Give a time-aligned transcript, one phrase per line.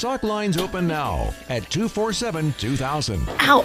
[0.00, 3.28] Talk lines open now at 247 2000.
[3.40, 3.62] Ow.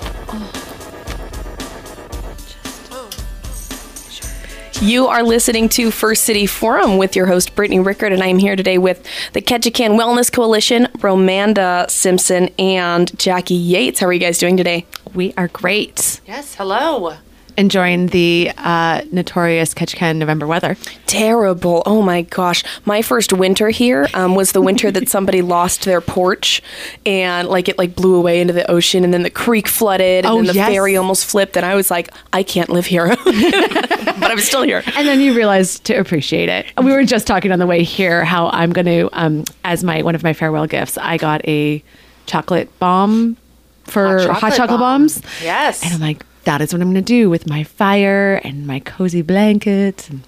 [4.81, 8.37] You are listening to First City Forum with your host, Brittany Rickard, and I am
[8.37, 14.01] here today with the Ketchikan Wellness Coalition, Romanda Simpson, and Jackie Yates.
[14.01, 14.85] How are you guys doing today?
[15.13, 16.19] We are great.
[16.27, 17.15] Yes, hello.
[17.57, 20.75] Enjoying the uh, notorious Ketchikan November weather.
[21.07, 21.83] Terrible.
[21.85, 22.63] Oh my gosh.
[22.85, 26.61] My first winter here um, was the winter that somebody lost their porch
[27.05, 30.33] and like it like blew away into the ocean and then the creek flooded and
[30.33, 30.67] Oh, then the yes.
[30.69, 33.07] ferry almost flipped and I was like, I can't live here.
[33.25, 34.83] but I'm still here.
[34.95, 36.65] And then you realize to appreciate it.
[36.81, 40.01] We were just talking on the way here how I'm going to, um, as my
[40.01, 41.81] one of my farewell gifts, I got a
[42.25, 43.37] chocolate bomb
[43.85, 45.01] for hot chocolate, chocolate bomb.
[45.03, 45.21] bombs.
[45.41, 45.83] Yes.
[45.83, 48.79] And I'm like, that is what I'm going to do with my fire and my
[48.79, 50.09] cozy blanket.
[50.09, 50.23] And,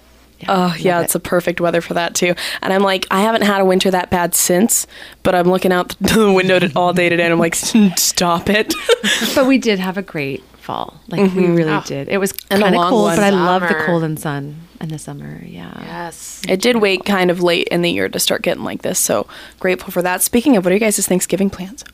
[0.46, 2.34] Oh yeah, love it's a perfect weather for that too.
[2.62, 4.86] And I'm like, I haven't had a winter that bad since,
[5.22, 7.54] but I'm looking out the window all day today, and I'm like,
[7.96, 8.74] stop it.
[9.34, 11.00] But we did have a great fall.
[11.08, 11.54] Like we mm-hmm.
[11.54, 11.82] really oh.
[11.84, 12.08] did.
[12.08, 13.16] It was kind of long cold, one.
[13.16, 15.42] but I love the cold and sun in the summer.
[15.44, 15.72] Yeah.
[15.80, 16.42] Yes.
[16.48, 19.26] it did wait kind of late in the year to start getting like this, so
[19.60, 20.22] grateful for that.
[20.22, 21.84] Speaking of, what are you guys' Thanksgiving plans?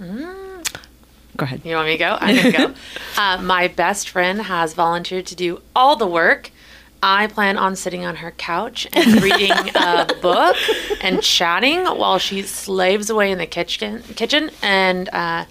[0.00, 0.47] Mm.
[1.38, 1.62] Go ahead.
[1.64, 2.18] You want me to go?
[2.20, 2.74] I'm going to go.
[3.16, 6.50] uh, my best friend has volunteered to do all the work.
[7.00, 10.56] I plan on sitting on her couch and reading a book
[11.00, 14.02] and chatting while she slaves away in the kitchen.
[14.16, 15.44] Kitchen and uh,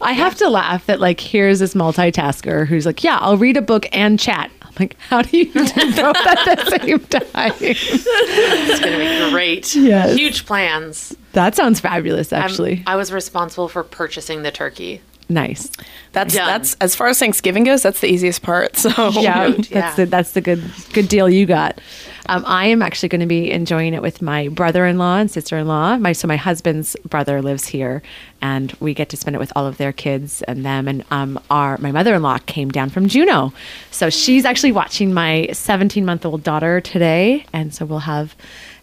[0.00, 3.62] I have to laugh that like here's this multitasker who's like, yeah, I'll read a
[3.62, 4.52] book and chat.
[4.62, 7.52] I'm like, how do you do both at the same time?
[7.60, 9.74] it's going to be great.
[9.74, 10.16] Yes.
[10.16, 11.16] Huge plans.
[11.32, 12.84] That sounds fabulous, I'm- actually.
[12.86, 15.00] I was responsible for purchasing the turkey.
[15.34, 15.70] Nice.
[16.12, 16.46] That's Done.
[16.46, 18.76] that's as far as Thanksgiving goes, that's the easiest part.
[18.84, 19.94] So Yeah, that's yeah.
[19.96, 21.80] the that's the good good deal you got.
[22.26, 25.98] Um, I am actually going to be enjoying it with my brother-in-law and sister-in-law.
[25.98, 28.02] My so my husband's brother lives here,
[28.40, 30.88] and we get to spend it with all of their kids and them.
[30.88, 33.52] And um, our my mother-in-law came down from Juneau,
[33.90, 38.34] so she's actually watching my 17-month-old daughter today, and so we'll have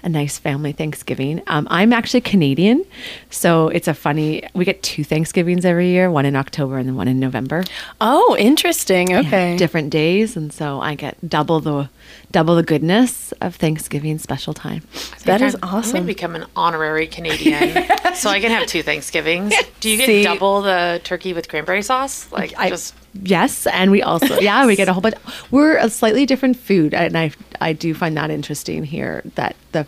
[0.03, 1.41] a nice family Thanksgiving.
[1.47, 2.83] Um, I'm actually Canadian,
[3.29, 4.43] so it's a funny.
[4.53, 7.63] We get two Thanksgivings every year, one in October and then one in November
[7.99, 9.15] Oh, interesting.
[9.15, 9.57] Okay.
[9.57, 11.89] different days, and so I get double the
[12.31, 14.81] double the goodness of Thanksgiving special time.
[15.25, 15.97] That is I'm- I'm going awesome.
[16.01, 17.73] to become an honorary Canadian
[18.15, 19.53] so I can have two Thanksgivings.
[19.81, 22.31] Do you get See- double the turkey with cranberry sauce?
[22.31, 25.15] Like, I just yes, and we also yeah we get a whole bunch.
[25.49, 29.87] We're a slightly different food, and I I do find that interesting here that the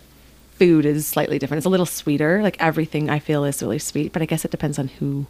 [0.58, 1.58] food is slightly different.
[1.58, 2.42] It's a little sweeter.
[2.42, 5.26] Like everything I feel is really sweet, but I guess it depends on who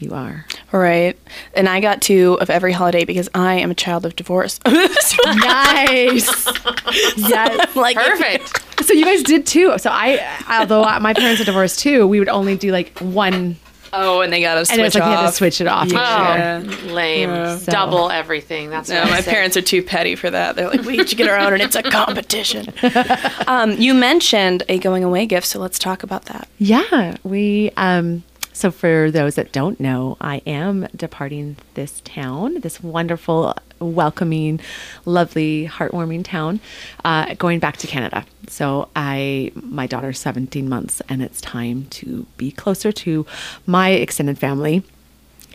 [0.00, 0.46] you are.
[0.72, 1.18] Right.
[1.54, 4.58] And I got two of every holiday because I am a child of divorce.
[5.24, 6.46] Nice.
[7.16, 7.76] yes.
[7.76, 8.84] like perfect.
[8.84, 9.76] So you guys did too.
[9.78, 13.56] So I, although my parents are divorced too, we would only do like one,
[13.92, 15.34] Oh, and they got to switch and it was like they had to off.
[15.34, 15.86] switch it off.
[15.86, 16.58] each Yeah.
[16.60, 16.70] year.
[16.88, 17.58] Oh, lame.
[17.58, 18.70] So- Double everything.
[18.70, 19.30] That's No, I my say.
[19.32, 20.56] parents are too petty for that.
[20.56, 22.72] They're like, we each get our own, and it's a competition.
[23.46, 26.48] um, you mentioned a going away gift, so let's talk about that.
[26.58, 27.70] Yeah, we.
[27.76, 28.22] Um,
[28.60, 34.60] so for those that don't know, I am departing this town, this wonderful, welcoming,
[35.06, 36.60] lovely, heartwarming town,
[37.02, 38.26] uh, going back to Canada.
[38.48, 43.24] So I, my daughter's 17 months, and it's time to be closer to
[43.66, 44.82] my extended family.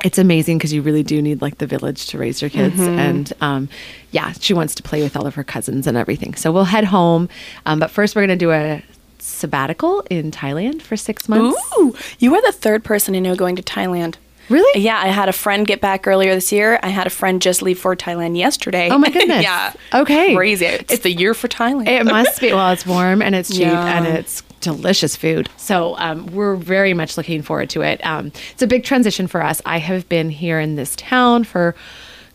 [0.03, 3.31] It's amazing because you really do need like the village to raise your kids, and
[3.39, 3.69] um,
[4.11, 6.33] yeah, she wants to play with all of her cousins and everything.
[6.33, 7.29] So we'll head home,
[7.67, 8.83] um, but first we're gonna do a
[9.25, 11.59] sabbatical in Thailand for six months.
[11.77, 14.15] Ooh, you are the third person I know going to Thailand.
[14.47, 14.79] Really?
[14.81, 16.79] Yeah, I had a friend get back earlier this year.
[16.83, 18.89] I had a friend just leave for Thailand yesterday.
[18.91, 19.41] Oh my goodness.
[19.41, 19.73] yeah.
[19.93, 20.35] Okay.
[20.35, 20.65] Crazy.
[20.67, 21.87] It's, the year for Thailand.
[21.87, 22.53] It must be.
[22.53, 23.97] Well, it's warm and it's cheap Yeah.
[23.97, 25.49] and it's delicious food.
[25.57, 28.05] So um, we're very much looking forward to it.
[28.05, 29.63] Um, it's a big transition for us.
[29.65, 31.75] I have been here in this town for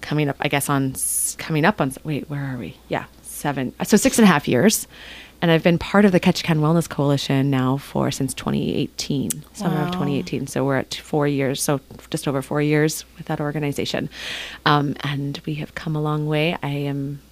[0.00, 0.94] coming up, I guess, on
[1.38, 2.76] coming up on, wait, where are we?
[2.88, 3.72] Yeah, seven.
[3.84, 4.88] So six and a half years.
[5.42, 9.88] And I've been part of the Ketchikan Wellness Coalition now for since 2018, summer of
[9.88, 10.47] 2018.
[10.47, 11.80] So we're at four years, so
[12.10, 14.10] just over four years with that organization.
[14.66, 16.56] Um, and we have come a long way.
[16.62, 17.22] I am,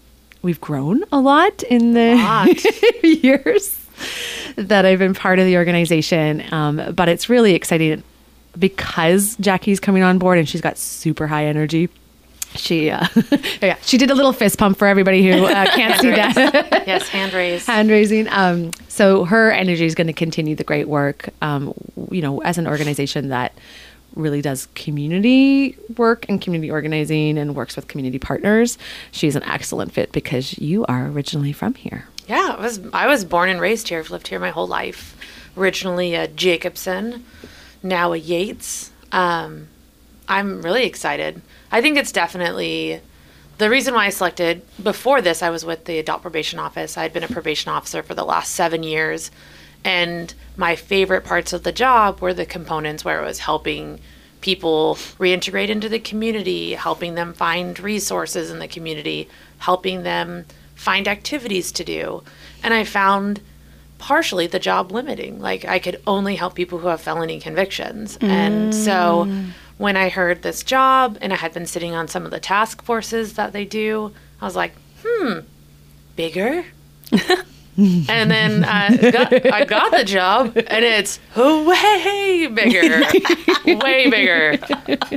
[0.40, 3.02] we've grown a lot in the Lot.
[3.02, 3.78] years
[4.56, 6.42] that I've been part of the organization.
[6.52, 8.02] Um, but it's really exciting
[8.58, 11.88] because Jackie's coming on board and she's got super high energy.
[12.54, 13.06] She, uh,
[13.62, 16.34] yeah, she did a little fist pump for everybody who uh, can't see that
[16.86, 17.66] yes, hand raised.
[17.66, 18.28] hand raising.
[18.28, 21.28] Um, so her energy is going to continue the great work.
[21.42, 21.74] Um,
[22.10, 23.52] you know, as an organization that
[24.14, 28.78] really does community work and community organizing and works with community partners,
[29.12, 32.06] she's an excellent fit because you are originally from here.
[32.26, 34.00] Yeah, I was I was born and raised here.
[34.00, 35.16] I've lived here my whole life.
[35.56, 37.24] Originally a Jacobson,
[37.82, 38.90] now a Yates.
[39.12, 39.68] Um,
[40.28, 41.40] I'm really excited.
[41.70, 43.00] I think it's definitely
[43.58, 44.62] the reason why I selected.
[44.82, 46.96] Before this, I was with the adult probation office.
[46.96, 49.30] I'd been a probation officer for the last seven years,
[49.84, 54.00] and my favorite parts of the job were the components where it was helping
[54.40, 59.28] people reintegrate into the community, helping them find resources in the community,
[59.58, 60.44] helping them
[60.74, 62.22] find activities to do.
[62.62, 63.40] And I found
[63.98, 65.40] partially the job limiting.
[65.40, 68.16] Like I could only help people who have felony convictions.
[68.20, 69.50] And so mm.
[69.78, 72.82] When I heard this job and I had been sitting on some of the task
[72.82, 74.72] forces that they do, I was like,
[75.04, 75.40] hmm,
[76.16, 76.64] bigger?
[77.78, 83.04] and then I got, I got the job, and it's way bigger,
[83.78, 84.58] way bigger,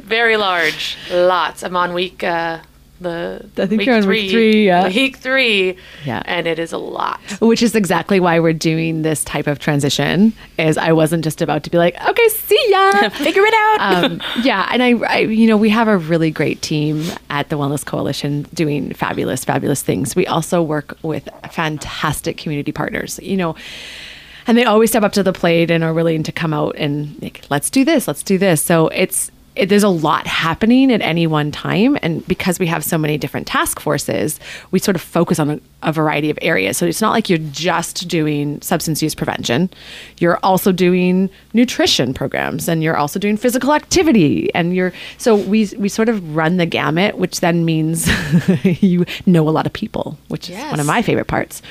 [0.02, 1.64] very large, lots.
[1.64, 2.60] I'm on week uh,
[3.02, 4.88] the I think you're on week three, yeah.
[4.88, 5.76] week three,
[6.06, 6.22] Yeah.
[6.26, 7.20] and it is a lot.
[7.42, 11.64] which is exactly why we're doing this type of transition is i wasn't just about
[11.64, 14.04] to be like okay see ya Figure it out.
[14.04, 17.58] um, yeah and I, I you know we have a really great team at the
[17.58, 23.56] wellness coalition doing fabulous fabulous things we also work with fantastic community partners you know
[24.48, 27.20] and they always step up to the plate and are willing to come out and
[27.22, 31.02] like let's do this let's do this so it's it, there's a lot happening at
[31.02, 34.40] any one time and because we have so many different task forces
[34.72, 36.78] we sort of focus on a, a variety of areas.
[36.78, 39.70] So it's not like you're just doing substance use prevention.
[40.20, 45.70] You're also doing nutrition programs and you're also doing physical activity and you're so we
[45.78, 48.10] we sort of run the gamut which then means
[48.64, 51.62] you know a lot of people which is one of my favorite parts.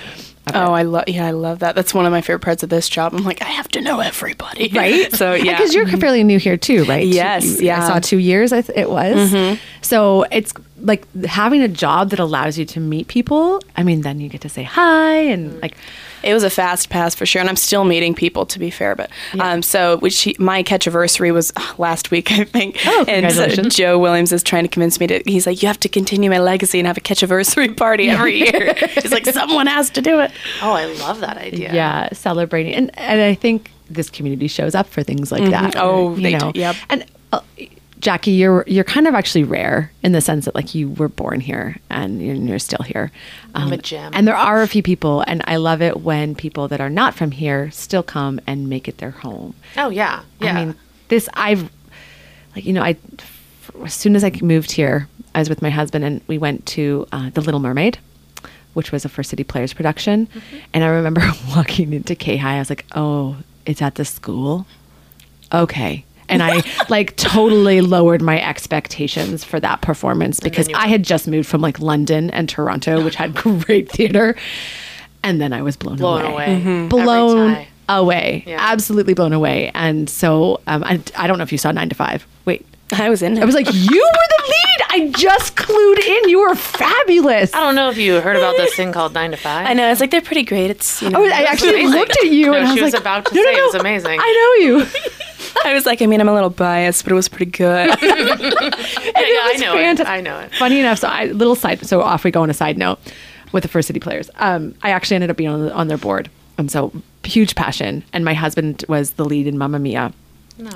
[0.54, 1.74] Oh, I love yeah, I love that.
[1.74, 3.14] That's one of my favorite parts of this job.
[3.14, 5.12] I'm like, I have to know everybody, right?
[5.12, 5.98] So yeah, because you're mm-hmm.
[5.98, 7.06] fairly new here too, right?
[7.06, 7.84] Yes, You- yeah.
[7.84, 8.52] I saw two years.
[8.52, 9.32] I th- it was.
[9.32, 9.60] Mm-hmm.
[9.82, 13.60] So it's like having a job that allows you to meet people.
[13.76, 15.76] I mean, then you get to say hi and like.
[16.22, 18.46] It was a fast pass for sure, and I'm still meeting people.
[18.46, 22.30] To be fair, but um, so which he, my catch anniversary was uh, last week,
[22.40, 22.76] I think.
[22.86, 23.48] Oh, and so.
[23.68, 25.22] Joe Williams is trying to convince me to.
[25.26, 28.38] He's like, you have to continue my legacy and have a catch anniversary party every
[28.38, 28.74] year.
[28.94, 30.30] he's like, someone has to do it.
[30.62, 31.72] Oh, I love that idea.
[31.72, 35.74] yeah, celebrating and and I think this community shows up for things like that.
[35.76, 36.52] Oh, you they know.
[36.52, 36.60] do.
[36.60, 36.76] Yep.
[36.88, 37.40] And uh,
[38.00, 41.40] Jackie, you're you're kind of actually rare in the sense that like you were born
[41.40, 43.12] here and you're, you're still here.
[43.54, 44.12] Um, I'm a gem.
[44.14, 47.14] And there are a few people, and I love it when people that are not
[47.14, 49.54] from here still come and make it their home.
[49.76, 50.22] Oh yeah.
[50.40, 50.52] Yeah.
[50.52, 50.74] I mean,
[51.08, 51.70] this I've
[52.56, 52.96] like you know I
[53.84, 57.06] as soon as I moved here, I was with my husband and we went to
[57.12, 57.98] uh, the Little Mermaid,
[58.72, 60.26] which was a First City Players production,
[60.72, 61.20] and I remember
[61.54, 62.42] walking into Kayhi.
[62.42, 63.36] I was like, oh,
[63.66, 64.66] it's at the school,
[65.52, 66.04] okay.
[66.30, 71.48] And I like totally lowered my expectations for that performance because I had just moved
[71.48, 73.34] from like London and Toronto, which had
[73.66, 74.36] great theater,
[75.22, 76.46] and then I was blown, blown away.
[76.46, 77.66] Every blown time.
[77.88, 78.58] away Yeah.
[78.60, 81.94] absolutely blown away and so um, I, I don't know if you saw nine to
[81.96, 83.42] five wait I was in it.
[83.42, 83.72] i was like you
[84.12, 88.20] were the lead i just clued in you were fabulous I don't know if you
[88.20, 89.66] heard about this thing called Nine to Five.
[89.66, 89.86] I know.
[89.86, 90.70] I was like, they're pretty great.
[90.70, 91.20] It's you I, know.
[91.20, 91.90] was- I actually amazing.
[91.98, 93.56] looked at you No, and I was was like, about to "No, no, say it
[93.58, 94.86] no, was amazing." I know you.
[95.64, 97.88] I was like, I mean, I'm a little biased, but it was pretty good.
[98.02, 100.06] yeah, I know fanta- it.
[100.06, 100.54] I know it.
[100.54, 101.86] Funny enough, so I little side.
[101.86, 102.98] So off we go on a side note
[103.52, 104.30] with the First City players.
[104.36, 106.92] Um, I actually ended up being on, the, on their board, and so
[107.24, 108.04] huge passion.
[108.12, 110.12] And my husband was the lead in Mamma Mia.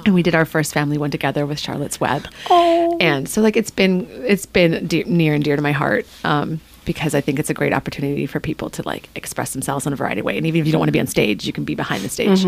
[0.06, 2.26] And we did our first family one together with Charlotte's Web.
[2.48, 2.96] Oh.
[3.00, 6.60] And so like it's been it's been de- near and dear to my heart um,
[6.86, 9.96] because I think it's a great opportunity for people to like express themselves in a
[9.96, 10.38] variety of ways.
[10.38, 12.08] And even if you don't want to be on stage, you can be behind the
[12.08, 12.46] stage.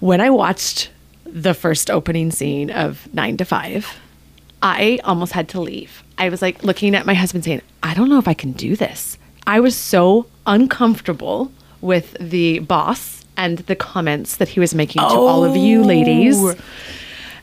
[0.00, 0.90] When I watched
[1.24, 3.98] the first opening scene of Nine to Five,
[4.62, 6.02] I almost had to leave.
[6.18, 8.76] I was like looking at my husband saying, I don't know if I can do
[8.76, 9.16] this.
[9.46, 15.06] I was so uncomfortable with the boss and the comments that he was making to
[15.06, 16.38] all of you ladies.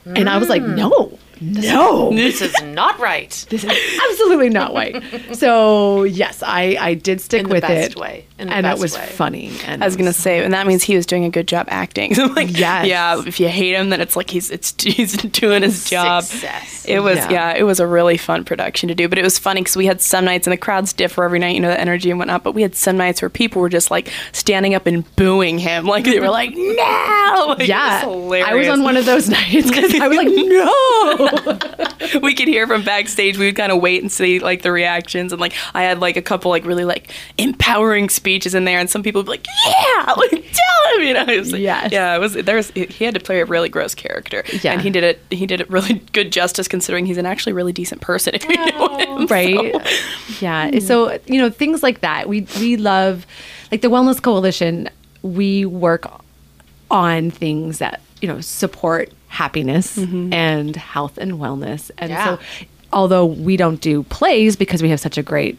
[0.05, 0.75] And I was like, mm.
[0.75, 3.29] no, no, This is not right.
[3.49, 5.03] this is absolutely not white.
[5.33, 7.97] So yes, I, I did stick In the with best it.
[7.97, 8.25] way.
[8.39, 9.05] In the and best it was way.
[9.07, 9.51] funny.
[9.65, 11.67] And I was it gonna say, and that means he was doing a good job
[11.69, 12.13] acting.
[12.17, 12.85] So I'm like, Yes.
[12.87, 13.21] yeah.
[13.25, 16.23] If you hate him, then it's like he's it's he's doing his job.
[16.23, 16.85] Success.
[16.87, 17.29] It was Yeah.
[17.31, 17.53] yeah.
[17.55, 19.07] it was a really fun production to do.
[19.07, 21.55] But it was funny because we had some nights and the crowds differ every night,
[21.55, 22.43] you know, the energy and whatnot.
[22.43, 25.85] But we had some nights where people were just like standing up and booing him,
[25.85, 28.47] like they were like, no, Like, it yeah, was hilarious.
[28.49, 31.26] I was on one of those nights because I was like, no.
[32.21, 33.37] we could hear from backstage.
[33.37, 36.17] We would kind of wait and see like the reactions, and like I had like
[36.17, 39.47] a couple like really like empowering speeches in there, and some people would be like,
[39.67, 41.25] "Yeah, like tell him," you know.
[41.27, 41.91] It was, like- Yes.
[41.91, 42.15] yeah.
[42.15, 44.73] It was there was he had to play a really gross character, Yeah.
[44.73, 45.19] and he did it.
[45.29, 48.35] He did it really good justice considering he's an actually really decent person.
[48.35, 49.17] If you know oh.
[49.17, 50.35] him, right so.
[50.39, 50.79] yeah hmm.
[50.79, 53.25] so you know things like that we we love
[53.71, 54.89] like the wellness coalition
[55.21, 56.05] we work
[56.89, 61.91] on things that you know support happiness and health and wellness.
[61.97, 62.37] And Yeah.
[62.37, 62.39] so,
[62.93, 65.57] although we don't do plays because we have such a great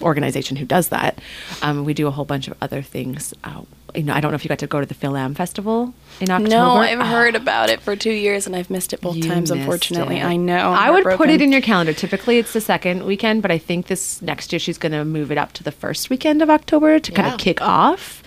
[0.00, 1.18] organization who does that,
[1.62, 3.32] um, we do a whole bunch of other things.
[3.44, 3.62] Uh,
[3.94, 5.92] you know, I don't know if you got to go to the Phil Am Festival
[6.20, 6.48] in October.
[6.50, 9.50] No, I've heard about it for two years and I've missed it both You times,
[9.50, 10.16] unfortunately.
[10.18, 10.24] it.
[10.24, 10.72] I know.
[10.72, 11.92] I'm I would put it in your calendar.
[11.92, 15.30] Typically, it's the second weekend, but I think this next year she's going to move
[15.30, 18.21] it up to the first weekend of October to kind of kick off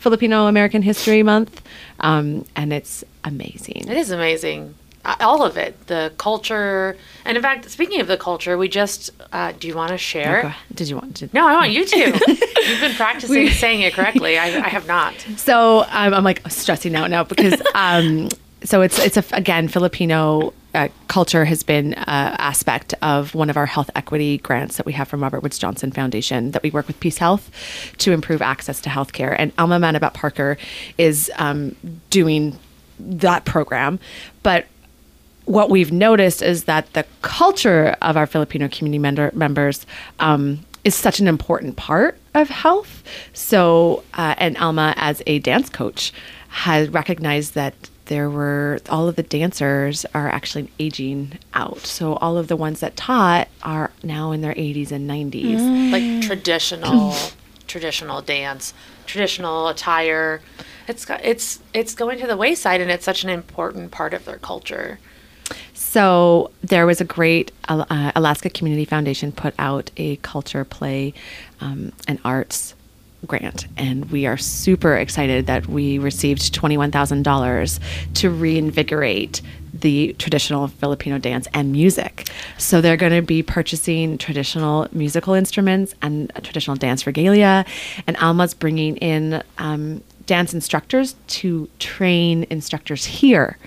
[0.00, 1.62] Filipino American History Month.
[2.00, 3.86] Um, and it's amazing.
[3.88, 4.74] It is amazing.
[5.04, 9.10] Uh, All of it, the culture, and in fact, speaking of the culture, we just.
[9.32, 10.42] Uh, do you want to share?
[10.42, 10.52] go.
[10.74, 11.30] Did you want to?
[11.32, 11.96] No, I want you to.
[12.68, 14.38] You've been practicing saying it correctly.
[14.38, 15.14] I, I have not.
[15.36, 18.28] So um, I'm like stressing out now because um,
[18.62, 23.56] so it's it's a, again Filipino uh, culture has been uh, aspect of one of
[23.56, 26.86] our health equity grants that we have from Robert Woods Johnson Foundation that we work
[26.86, 27.50] with Peace Health
[27.98, 29.34] to improve access to healthcare.
[29.38, 30.56] And Alma Manabat Parker
[30.98, 31.76] is um,
[32.10, 32.58] doing
[32.98, 33.98] that program,
[34.42, 34.66] but
[35.46, 39.84] what we've noticed is that the culture of our Filipino community member, members
[40.20, 43.02] um, is such an important part of health.
[43.32, 46.12] So, uh, and Alma, as a dance coach,
[46.48, 51.78] has recognized that there were all of the dancers are actually aging out.
[51.86, 55.92] So, all of the ones that taught are now in their 80s and 90s.
[55.92, 57.14] Like traditional,
[57.68, 58.74] traditional dance,
[59.06, 60.42] traditional attire.
[60.88, 64.24] It's got, it's it's going to the wayside, and it's such an important part of
[64.24, 64.98] their culture.
[65.72, 71.14] So there was a great uh, Alaska Community Foundation put out a culture play
[71.60, 72.74] um, and arts
[73.26, 77.80] grant, and we are super excited that we received twenty one thousand dollars
[78.14, 82.28] to reinvigorate the traditional Filipino dance and music.
[82.58, 87.64] So they're going to be purchasing traditional musical instruments and traditional dance regalia,
[88.06, 93.58] and Alma's bringing in um, dance instructors to train instructors here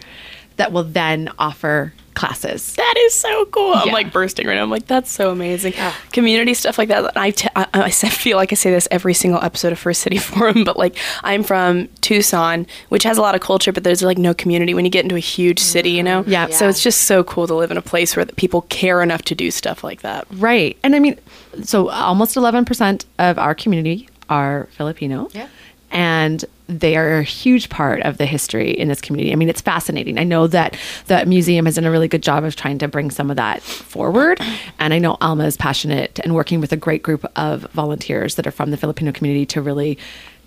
[0.57, 2.75] that will then offer classes.
[2.75, 3.73] That is so cool.
[3.73, 4.63] I'm like bursting right now.
[4.63, 5.73] I'm like, that's so amazing.
[6.11, 7.15] Community stuff like that.
[7.17, 10.17] I, t- I, I feel like I say this every single episode of First City
[10.19, 14.17] Forum, but like I'm from Tucson, which has a lot of culture, but there's like
[14.17, 16.23] no community when you get into a huge city, you know?
[16.27, 16.47] Yeah.
[16.47, 19.21] So it's just so cool to live in a place where the people care enough
[19.23, 20.27] to do stuff like that.
[20.31, 20.77] Right.
[20.83, 21.17] And I mean,
[21.63, 25.29] so almost 11% of our community are Filipino.
[25.33, 25.47] Yeah.
[25.93, 29.31] And they are a huge part of the history in this community.
[29.31, 30.17] I mean, it's fascinating.
[30.17, 30.75] I know that
[31.07, 33.61] the museum has done a really good job of trying to bring some of that
[33.61, 34.39] forward.
[34.79, 38.47] And I know Alma is passionate and working with a great group of volunteers that
[38.47, 39.97] are from the Filipino community to really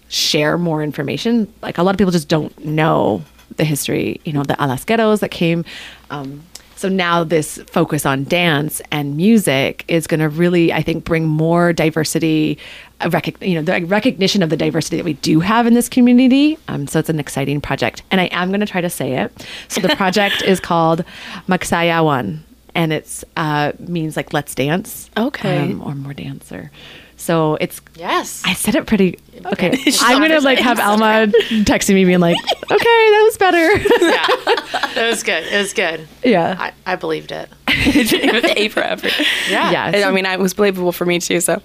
[0.09, 1.53] share more information.
[1.63, 3.23] Like a lot of people just don't know
[3.57, 5.65] the history, you know, the Alaskeros that came.
[6.11, 6.43] Um,
[6.77, 11.27] so now this focus on dance and music is going to really, I think, bring
[11.27, 12.59] more diversity,
[13.01, 16.59] uh, you know, the recognition of the diversity that we do have in this community.
[16.69, 19.47] Um, so it's an exciting project, and I am going to try to say it.
[19.69, 21.03] So the project is called
[21.49, 22.41] Magsayawan,
[22.75, 25.59] and it's uh, means like let's dance, Okay.
[25.73, 26.71] um, or more dancer.
[27.27, 28.43] So it's Yes.
[28.47, 29.75] I said it pretty okay.
[29.85, 30.79] She's I'm gonna like have.
[30.87, 31.27] Alma
[31.65, 32.37] texting me being like,
[32.71, 33.67] okay, that was better.
[34.05, 34.27] yeah.
[35.03, 35.45] It was good.
[35.45, 36.09] It was good.
[36.25, 36.57] yeah.
[36.59, 37.51] I, I believed it.
[37.69, 39.13] It was A for effort.
[39.51, 39.71] Yeah.
[39.71, 39.93] Yeah.
[39.95, 41.41] I- I mean, it was believable for me too.
[41.41, 41.61] So,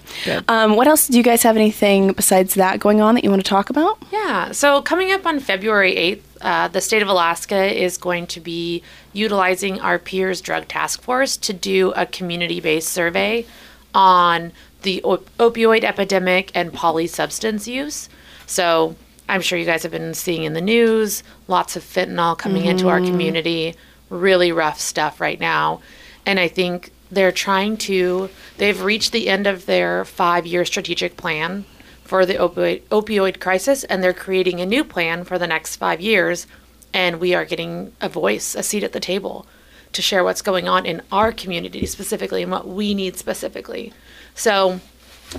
[0.48, 1.06] um, what else?
[1.08, 3.96] Do you guys have anything besides that going on that you want to talk about?
[4.12, 4.52] Yeah.
[4.52, 8.82] So coming up on February 8th, uh, the state of Alaska is going to be
[9.14, 13.46] utilizing our Peers Drug Task Force to do a community based survey
[13.94, 14.52] on
[14.82, 18.08] the op- opioid epidemic and polysubstance use.
[18.46, 18.96] So
[19.28, 22.88] I'm sure you guys have been seeing in the news lots of fentanyl coming into
[22.88, 23.10] our mm-hmm.
[23.10, 23.74] community,
[24.10, 25.80] really rough stuff right now.
[26.26, 31.16] And I think they're trying to, they've reached the end of their five year strategic
[31.16, 31.64] plan
[32.04, 36.00] for the opioid, opioid crisis, and they're creating a new plan for the next five
[36.00, 36.46] years.
[36.92, 39.46] And we are getting a voice, a seat at the table
[39.92, 43.92] to share what's going on in our community specifically and what we need specifically.
[44.34, 44.80] So,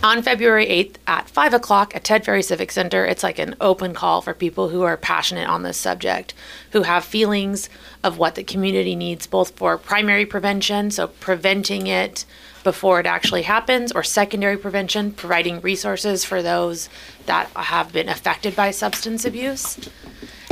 [0.01, 3.93] on February 8th at 5 o'clock at Ted Ferry Civic Center, it's like an open
[3.93, 6.33] call for people who are passionate on this subject,
[6.71, 7.69] who have feelings
[8.03, 12.25] of what the community needs, both for primary prevention, so preventing it
[12.63, 16.89] before it actually happens, or secondary prevention, providing resources for those
[17.27, 19.77] that have been affected by substance abuse.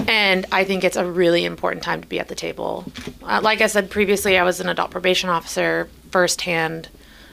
[0.07, 2.85] And I think it's a really important time to be at the table.
[3.23, 6.89] Uh, like I said previously, I was an adult probation officer firsthand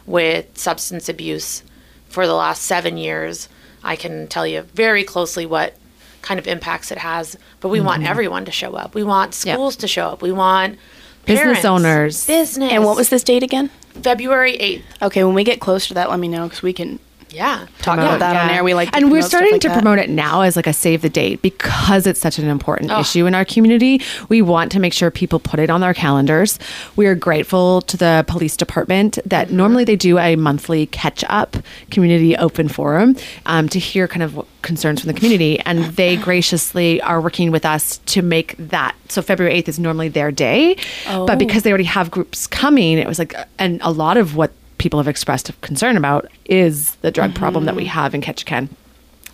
[0.08, 1.62] with substance abuse
[2.08, 3.48] for the last seven years.
[3.84, 5.74] I can tell you very closely what
[6.22, 8.10] kind of impacts it has, but we want mm-hmm.
[8.10, 8.94] everyone to show up.
[8.94, 9.54] We want Yep.
[9.54, 10.22] schools to show up.
[10.22, 10.78] We want
[11.24, 12.26] Business owners.
[12.26, 12.72] business.
[12.72, 13.70] And what was this date again?
[14.02, 14.82] February 8th?
[15.02, 16.98] Okay, when we get close to that, let me know because we can
[17.30, 17.66] Yeah.
[17.82, 18.64] talk promote about that on air.
[18.64, 19.74] We like, to and we're starting like to that.
[19.82, 23.00] promote it now as like a save the date because it's such an important Oh.
[23.00, 24.00] issue in our community.
[24.28, 26.58] We want to make sure people put it on their calendars.
[26.96, 29.56] We are grateful to the police department that Mm-hmm.
[29.56, 31.56] normally they do a monthly catch up
[31.90, 33.16] community open forum
[33.46, 37.50] um, to hear kind of what concerns from the community, and they graciously are working
[37.50, 38.94] with us to make that.
[39.08, 40.76] So February eighth is normally their day,
[41.08, 41.26] Oh.
[41.26, 44.52] but because they already have groups coming, it was like, and a lot of what
[44.78, 47.90] people have expressed concern about is the drug problem that we Mm-hmm.
[47.90, 48.68] have in Ketchikan.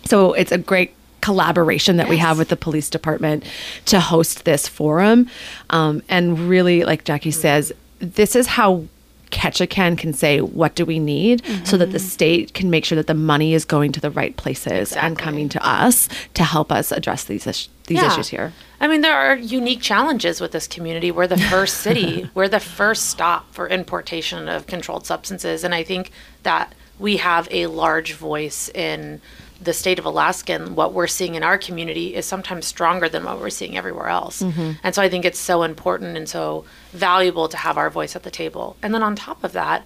[0.05, 3.43] So it's a great collaboration that we have with the police department
[3.85, 5.27] to host this forum.
[5.71, 8.85] Um, and really, like Jackie says, this is how
[9.35, 12.07] Ketchikan can say, what do we need so that the mm-hmm.
[12.07, 15.49] state can make sure that the money is going to the right places and coming
[15.49, 18.13] to us to help us address these, is- these Yeah.
[18.13, 18.53] issues here.
[18.79, 21.11] I mean, there are unique challenges with this community.
[21.11, 25.65] We're the first city, we're the first stop for importation of controlled substances.
[25.65, 26.11] And I think
[26.43, 29.19] that we have a large voice in
[29.65, 30.53] the state of Alaska.
[30.53, 34.07] And what we're seeing in our community is sometimes stronger than what we're seeing everywhere
[34.07, 34.41] else.
[34.83, 38.23] And so I think it's so important and so valuable to have our voice at
[38.23, 38.77] the table.
[38.81, 39.83] And then on top of that,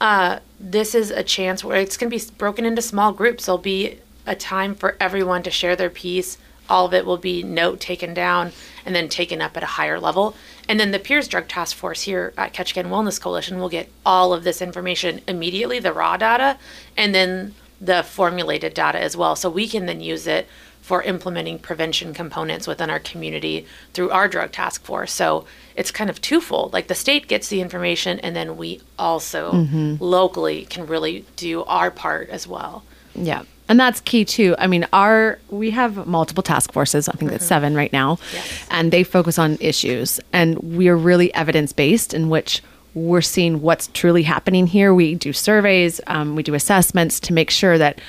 [0.00, 3.46] uh, this is a chance where it's going to be broken into small groups.
[3.46, 6.38] There'll be a time for everyone to share their piece.
[6.68, 8.52] All of it will be note taken down
[8.84, 10.34] and then taken up at a higher level.
[10.68, 14.32] And then the Peers Drug Task Force here at Ketchikan Wellness Coalition will get all
[14.32, 16.56] of this information immediately, the raw data,
[16.96, 19.34] and then the formulated data as well.
[19.34, 20.46] So we can then use it
[20.80, 25.12] for implementing prevention components within our community through our drug task force.
[25.12, 25.44] So
[25.76, 26.72] it's kind of twofold.
[26.72, 29.96] Like the state gets the information, and then we also mm-hmm.
[30.00, 32.84] locally can really do our part as well.
[33.14, 33.42] Yeah.
[33.68, 34.54] And that's key too.
[34.58, 37.08] I mean, our we have multiple task forces.
[37.08, 37.48] I think that's mm-hmm.
[37.48, 38.66] seven right now, Yes.
[38.70, 40.20] and they focus on issues.
[40.32, 42.60] And we are really evidence based, in which
[42.94, 44.92] we're seeing what's truly happening here.
[44.94, 48.00] We do surveys, um, we do assessments to make sure that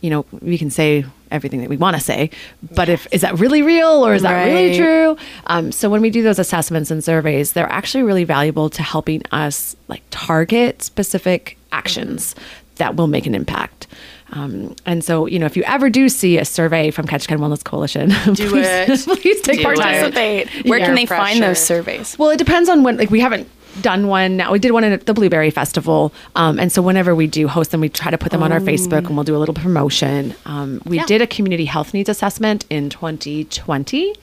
[0.00, 2.30] you know we can say everything that we want to say.
[2.74, 5.16] But if is that really real or is that really true?
[5.46, 9.22] Um, so when we do those assessments and surveys, they're actually really valuable to helping
[9.32, 12.34] us like target specific actions
[12.76, 13.88] that will make an impact.
[14.32, 17.64] Um, and so, you know, if you ever do see a survey from Ketchikan Wellness
[17.64, 19.00] Coalition, Do please, it.
[19.22, 19.78] please take Do part.
[19.78, 19.82] it.
[19.82, 20.66] Participate.
[20.66, 20.86] Where Yeah.
[20.86, 22.16] can they Peer find those surveys?
[22.18, 22.98] Well, it depends on when.
[22.98, 23.48] Like, we haven't
[23.82, 24.52] done one now.
[24.52, 27.80] We did one at the Blueberry Festival, um, and so whenever we do host them,
[27.80, 30.34] we try to put them on our Facebook, and we'll do a little promotion.
[30.46, 31.06] Um, we Yeah.
[31.06, 34.14] did a community health needs assessment in 2020.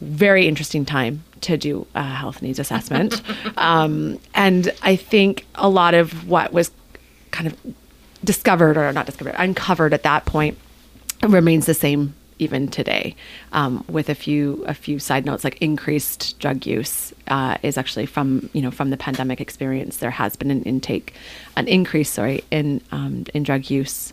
[0.00, 3.22] Very interesting time to do a health needs assessment,
[3.56, 6.70] um, and I think a lot of what was
[7.30, 7.56] kind of
[8.24, 10.58] discovered or not discovered, uncovered at that point
[11.22, 13.14] remains the same even today,
[13.52, 18.06] um, with a few a few side notes like increased drug use uh, is actually
[18.06, 19.98] from you know from the pandemic experience.
[19.98, 21.14] There has been an intake,
[21.56, 24.12] an increase, sorry, in um, in drug use.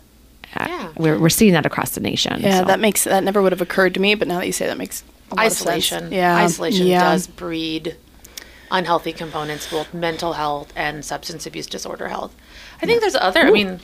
[0.56, 0.88] Uh, Yeah.
[0.96, 2.40] we're we're seeing that across the nation.
[2.40, 2.64] Yeah, so.
[2.66, 4.78] that makes that never would have occurred to me, but now that you say that
[4.78, 6.00] makes a lot Of Isolation.
[6.00, 6.12] sense.
[6.12, 7.00] Yeah, Isolation yeah.
[7.12, 7.96] does breed
[8.70, 12.34] unhealthy components, both mental health and substance abuse disorder health.
[12.82, 13.40] I think there's other.
[13.40, 13.80] I mean,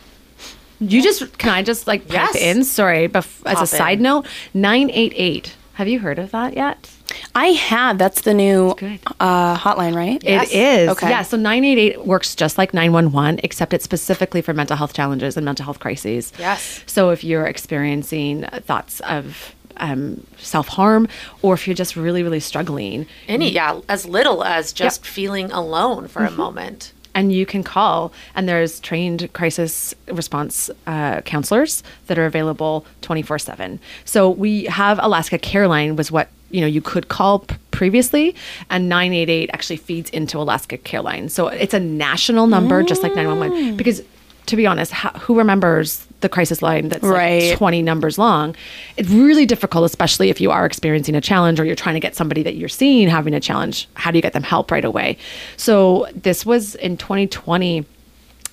[0.81, 2.37] You just can I just like pipe Yes.
[2.37, 2.65] in?
[2.65, 4.03] Sorry, bef- as a side in.
[4.05, 5.57] note, nine eight eight.
[5.75, 6.91] Have you heard of that yet?
[7.35, 7.97] I have.
[7.99, 8.71] That's the new
[9.19, 10.23] uh, hotline, right?
[10.23, 10.91] It is.
[10.91, 11.09] Okay.
[11.09, 11.23] Yeah.
[11.23, 15.65] So 988 works just like 911, except it's specifically for mental health challenges and mental
[15.65, 16.33] health crises.
[16.39, 16.85] Yes.
[16.87, 21.09] So if you're experiencing thoughts of um, self harm,
[21.43, 25.11] or if you're just really, really struggling, any yeah, as little as just Yep.
[25.11, 26.93] feeling alone for a moment.
[27.15, 33.79] And you can call and there's trained crisis response uh, counselors that are available 24-7
[34.05, 38.35] so we have alaska care line was what you know you could call p- previously
[38.69, 41.29] and 988 actually feeds into alaska care line.
[41.29, 44.03] So it's a national number just like 911 because
[44.51, 47.51] to be honest how, who remembers the crisis line that's Right.
[47.51, 48.55] like 20 numbers long?
[48.97, 52.15] It's really difficult especially if you are experiencing a challenge or you're trying to get
[52.15, 53.89] somebody that you're seeing having a challenge.
[53.95, 55.17] How do you get them help right away?
[55.57, 57.85] So this was in 2020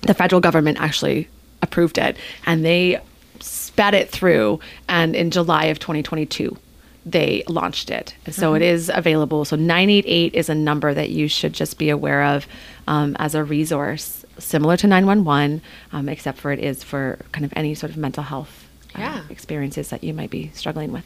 [0.02, 1.28] the federal government actually
[1.60, 3.00] approved it and they
[3.40, 6.56] sped it through and in july of 2022
[7.06, 8.14] they launched it.
[8.30, 9.46] So it is available.
[9.46, 12.46] So 988 is a number that you should just be aware of
[12.86, 15.60] um, as a resource similar to 911
[15.92, 19.22] um, except for it is for kind of any sort of mental health uh, Yeah.
[19.30, 21.04] experiences that you might be struggling with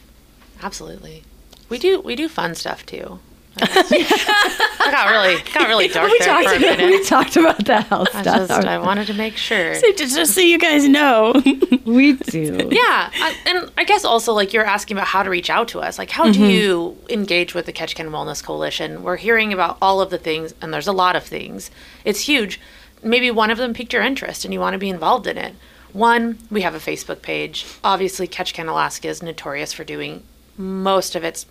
[0.62, 1.24] Absolutely.
[1.68, 3.18] We do we do fun stuff too.
[3.58, 6.86] I got really got really dark there for a minute.
[6.90, 9.74] we talked about the health I stuff just I wanted to make sure.
[9.96, 11.32] Just, just so you guys know.
[11.84, 15.50] we do Yeah, I, and I guess also like you're asking about how to reach
[15.50, 15.98] out to us.
[15.98, 19.02] Like, how do you engage with the Ketchikan Wellness Coalition?
[19.02, 21.70] We're hearing about all of the things, and there's a lot of things.
[22.04, 22.60] It's huge.
[23.02, 25.54] Maybe one of them piqued your interest, and you want to be involved in it.
[25.92, 27.66] One, we have a Facebook page.
[27.84, 30.22] Obviously, Ketchikan, Alaska is notorious for doing
[30.56, 31.46] most of its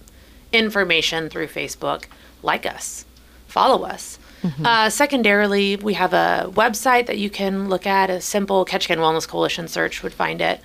[0.51, 2.05] information through Facebook.
[2.41, 3.05] Like us,
[3.47, 4.17] follow us.
[4.65, 8.09] Uh, secondarily, we have a website that you can look at.
[8.09, 10.61] A simple Ketchikan Wellness Coalition search would find it.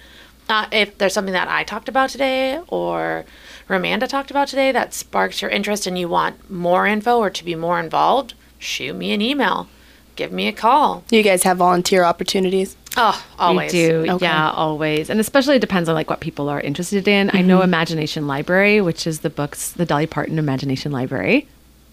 [0.48, 3.26] Uh, if there's something that I talked about today or
[3.68, 7.44] Romanda talked about today that sparks your interest and you want more info or to
[7.44, 9.68] be more involved, shoot me an email.
[10.16, 11.04] Give me a call.
[11.10, 12.76] You guys have volunteer opportunities.
[12.96, 13.72] Oh, always.
[13.72, 14.24] We do, Okay.
[14.24, 17.30] yeah, always, and especially it depends on like what people are interested in.
[17.34, 17.64] I know mm-hmm.
[17.64, 21.46] Imagination Library, which is the books, the Dolly Parton Imagination Library.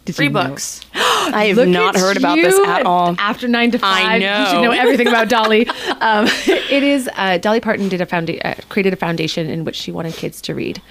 [0.06, 0.50] Did Free know?
[0.50, 0.82] books.
[0.94, 3.16] I have Look not heard about this at all.
[3.18, 4.64] After nine to I five, you should know.
[4.64, 5.68] know everything about Dolly.
[6.02, 9.78] Um, it is uh, Dolly Parton did a founda- uh, created a foundation in which
[9.78, 10.82] she wanted kids to read,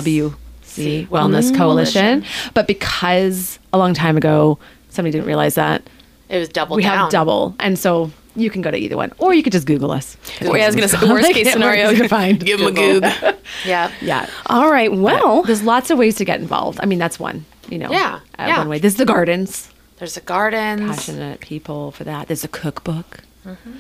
[0.78, 2.24] WC See, Wellness Wellness Coalition.
[2.54, 4.60] But because a long time ago
[4.90, 5.84] somebody didn't realize that,
[6.30, 6.98] it was double we down.
[6.98, 9.92] have double, and so you can go to either one, or you could just Google
[9.92, 10.16] us.
[10.42, 11.94] Well, yeah, I was gonna say worst case scenario.
[11.94, 12.40] to find.
[12.44, 13.04] Give them a goog.
[13.66, 13.92] Yeah.
[14.02, 14.30] Yeah.
[14.48, 14.92] All right.
[14.92, 16.80] Well, There's lots of ways to get involved.
[16.82, 17.46] I mean, that's one.
[17.70, 17.90] You know.
[17.92, 18.58] Yeah, uh, yeah.
[18.60, 18.80] One way.
[18.80, 19.70] There's the gardens.
[19.98, 20.82] There's the gardens.
[20.82, 22.28] Passionate people for that.
[22.28, 23.22] There's a cookbook.
[23.46, 23.72] Mm-hmm.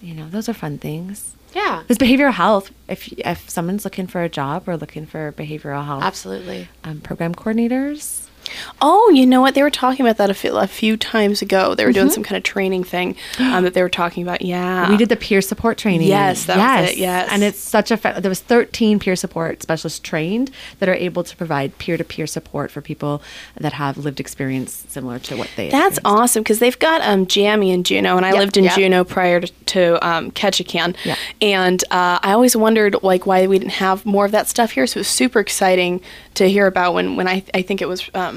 [0.00, 1.34] You know, those are fun things.
[1.56, 1.82] Yeah.
[1.86, 2.70] There's behavioral health.
[2.86, 6.68] If if someone's looking for a job or looking for behavioral health, Absolutely.
[6.84, 8.25] um, program coordinators.
[8.80, 9.54] Oh, you know what?
[9.54, 11.74] They were talking about that a few, a few times ago.
[11.74, 14.42] They were doing some kind of training thing um, that they were talking about.
[14.42, 14.90] Yeah.
[14.90, 16.08] We did the peer support training.
[16.08, 17.28] Yes, that was it, yes.
[17.30, 21.24] and it's such a fa- there was 13 peer support specialists trained that are able
[21.24, 23.22] to provide peer to peer support for people
[23.56, 25.68] that have lived experience similar to what they.
[25.70, 28.74] That's awesome because they've got um, JAMHI in Juneau, and I Yep, lived in yep.
[28.74, 30.94] Juneau prior to, to um, Ketchikan.
[31.04, 31.16] Yeah.
[31.40, 34.86] And uh, I always wondered like why we didn't have more of that stuff here.
[34.86, 36.00] So it was super exciting
[36.34, 38.08] to hear about when when I I think it was.
[38.14, 38.35] Um,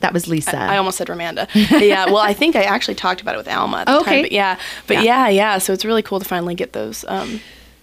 [0.00, 0.56] That was Lisa.
[0.58, 1.48] I almost said Romanda.
[1.80, 4.10] yeah, well, I think I actually talked about it with Alma at the Okay.
[4.16, 4.22] time.
[4.22, 5.02] But yeah, but Yeah.
[5.02, 5.28] yeah.
[5.28, 7.04] yeah, So it's really cool to finally get those.
[7.08, 7.40] Um,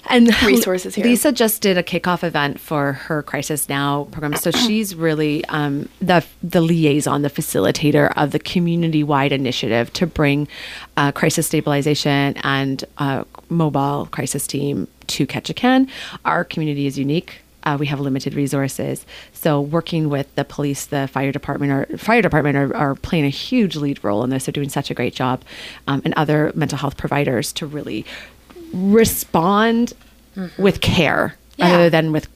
[0.10, 1.06] and resources here.
[1.06, 5.88] Lisa just did a kickoff event for her Crisis Now program, so she's really um,
[6.02, 10.49] the the liaison, the facilitator of the community wide initiative to bring
[10.97, 15.88] uh, crisis stabilization and uh, mobile crisis team to Ketchikan.
[16.26, 17.39] Our community is unique.
[17.63, 22.21] Uh, we have limited resources, so working with the police, the fire department, or fire
[22.21, 24.45] department are, are playing a huge lead role in this.
[24.45, 25.43] They're doing such a great job,
[25.88, 28.06] um, and other mental health providers to really
[28.73, 29.93] respond
[30.58, 31.71] with care Yeah.
[31.71, 32.28] rather than with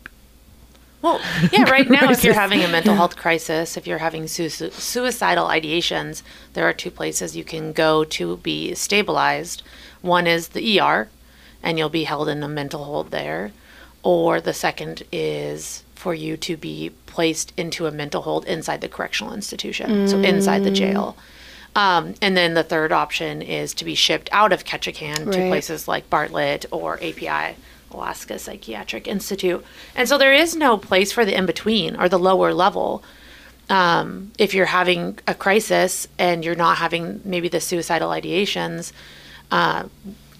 [1.01, 1.19] Well,
[1.51, 5.47] yeah, right now, if you're having a mental health crisis, if you're having su- suicidal
[5.47, 6.21] ideations,
[6.53, 9.61] there are two places you can go to be stabilized.
[10.01, 11.09] One is the ER,
[11.61, 13.51] and you'll be held in a mental hold there.
[14.03, 18.87] Or the second is for you to be placed into a mental hold inside the
[18.87, 21.17] correctional institution, so inside the jail.
[21.75, 25.87] Um, and then the third option is to be shipped out of Ketchikan to places
[25.87, 27.55] like Bartlett or API,
[27.91, 29.63] Alaska Psychiatric Institute.
[29.95, 33.03] And so there is no place for the in between or the lower level.
[33.69, 38.91] Um, if you're having a crisis and you're not having maybe the suicidal ideations,
[39.51, 39.83] uh,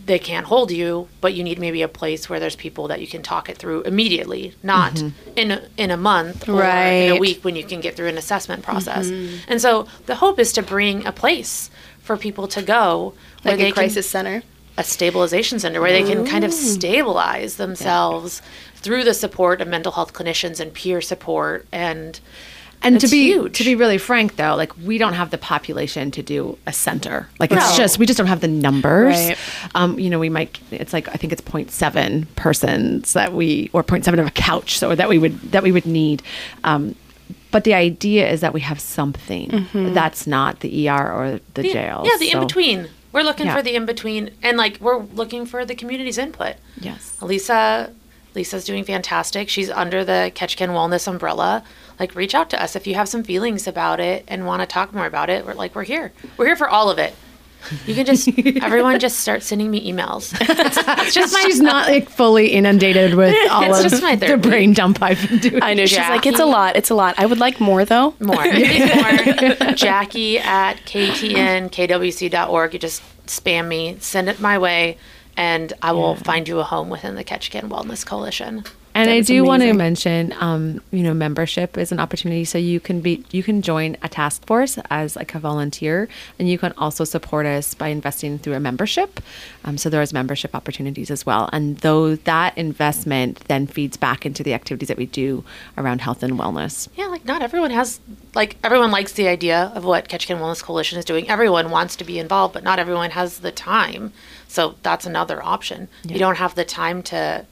[0.08, 3.08] they can't hold you, but you need maybe a place where there's people that you
[3.08, 5.30] can talk it through immediately, not mm-hmm.
[5.36, 8.18] in a, in a month or in a week when you can get through an
[8.18, 9.08] assessment process.
[9.08, 9.52] Mm-hmm.
[9.52, 11.70] And so the hope is to bring a place
[12.02, 14.44] for people to go where Like they a crisis can center.
[14.78, 16.56] a stabilization center where they can kind of oh.
[16.56, 18.42] stabilize themselves
[18.76, 22.22] through the support of mental health clinicians and peer support and
[22.84, 23.58] And to be huge.
[23.58, 27.28] to be really frank though, like we don't have the population to do a center.
[27.40, 29.16] Like it's just we just don't have the numbers.
[29.16, 29.38] Right.
[29.76, 33.84] Um, you know, we might it's like I think it's 0.7 persons that we or
[33.84, 36.22] 0.7 of a couch so that we would that we would need.
[36.64, 36.96] Um,
[37.52, 41.74] but the idea is that we have something that's not the ER or the, the-
[41.74, 42.04] jail.
[42.06, 42.90] Yeah, the So- in between.
[43.14, 43.56] We're looking Yeah.
[43.56, 46.56] for the in between, and like we're looking for the community's input.
[46.80, 47.18] Yes.
[47.22, 47.92] Lisa,
[48.36, 49.50] Lisa's doing fantastic.
[49.50, 51.64] She's under the Ketchikan Wellness umbrella.
[52.00, 54.68] Like, reach out to us if you have some feelings about it and want to
[54.68, 55.46] talk more about it.
[55.46, 56.12] We're like, we're here.
[56.38, 57.14] We're here for all of it.
[57.86, 58.28] You can just,
[58.62, 60.32] everyone, just start sending me emails.
[60.40, 61.42] It's, it's just my.
[61.42, 64.50] She's not like fully inundated with all It's of just my the therapy.
[64.50, 65.64] brain dump I've been doing.
[65.64, 65.86] I know.
[65.88, 66.76] She's like, it's a lot.
[66.76, 67.16] It's a lot.
[67.18, 68.14] I would like more though.
[68.20, 68.36] more.
[68.46, 69.74] more.
[69.74, 72.74] Jackie at ktnkWC.org.
[72.74, 74.98] You just spam me, send it my way,
[75.36, 78.64] and I will find you a home within the Ketchikan Wellness Coalition.
[78.98, 82.46] And That I do want to mention, um, you know, membership is an opportunity.
[82.46, 86.50] So you can be, you can join a task force as like a volunteer, and
[86.50, 89.20] you can also support us by investing through a membership.
[89.66, 94.42] Um, so there's membership opportunities as well, and though that investment then feeds back into
[94.42, 95.44] the activities that we do
[95.78, 96.90] around health and wellness.
[96.96, 98.00] Yeah, like not everyone has
[98.34, 101.30] like everyone likes the idea of what Ketchikan Wellness Coalition is doing.
[101.30, 104.12] Everyone wants to be involved, but not everyone has the time.
[104.48, 105.88] So that's another option.
[106.04, 107.46] You don't have the time to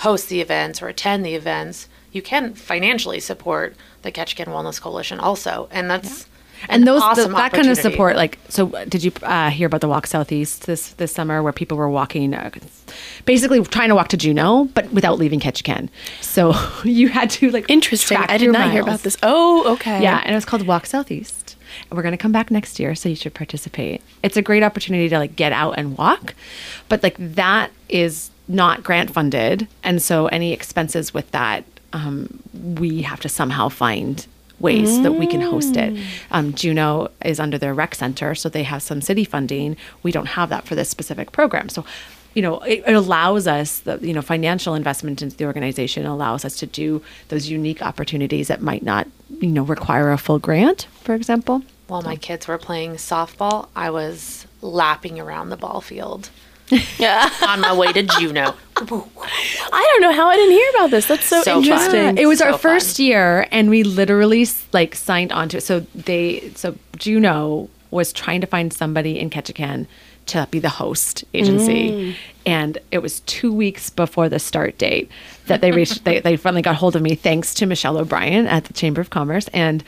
[0.00, 1.88] host the events or attend the events.
[2.12, 6.26] You can financially support the Ketchikan Wellness Coalition also, and that's
[6.68, 9.66] and an those awesome the, that kind of support like so did you uh, hear
[9.66, 12.50] about the walk southeast this this summer where people were walking uh,
[13.24, 15.88] basically trying to walk to juneau but without leaving ketchikan
[16.20, 18.18] so you had to like Interesting.
[18.18, 19.16] I did not hear about this.
[19.22, 20.02] Oh, okay.
[20.02, 21.56] yeah and it was called walk southeast
[21.88, 24.62] and we're going to come back next year so you should participate it's a great
[24.62, 26.34] opportunity to like get out and walk
[26.88, 29.68] but like that is not grant funded.
[29.82, 34.26] And so any expenses with that um, we have to somehow find
[34.58, 35.98] ways that we can host it.
[36.30, 39.76] Um, Juneau is under their rec center so they have some city funding.
[40.02, 41.68] We don't have that for this specific program.
[41.70, 41.84] So
[42.34, 46.44] you know it, it allows us the you know financial investment into the organization allows
[46.44, 49.08] us to do those unique opportunities that might not
[49.40, 51.62] you know require a full grant for example.
[51.88, 56.30] While my kids were playing softball, I was lapping around the ball field.
[57.42, 58.54] on my way to Juneau.
[58.76, 61.06] I don't know how I didn't hear about this.
[61.06, 61.64] That's so, So fun.
[61.64, 62.18] interesting.
[62.18, 62.60] it was So our fun.
[62.60, 68.40] first year and we literally like signed onto it so they so Juneau was trying
[68.40, 69.86] to find somebody in ketchikan
[70.26, 75.10] to be the host agency and it was two weeks before the start date
[75.46, 78.64] that they reached they, they finally got hold of me thanks to michelle o'brien at
[78.66, 79.82] the chamber of commerce and